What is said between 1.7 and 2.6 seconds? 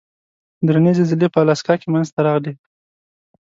کې منځته راغلې.